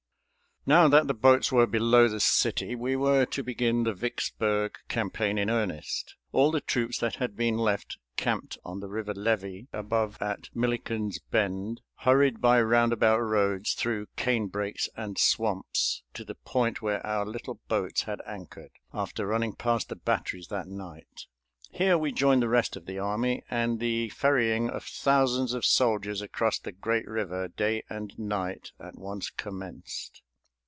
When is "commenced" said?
29.31-30.21